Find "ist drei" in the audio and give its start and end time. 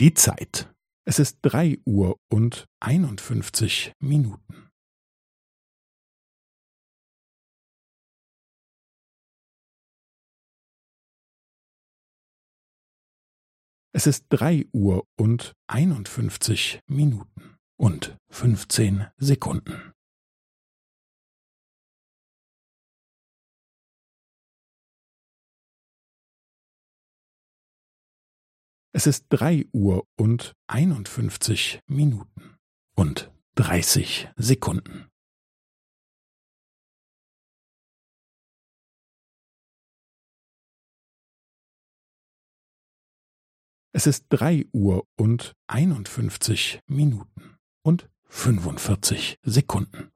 1.18-1.76, 14.06-14.66, 29.06-29.64, 44.08-44.66